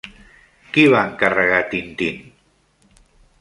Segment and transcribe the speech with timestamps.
[0.77, 2.19] Qui va encarregar Tintín?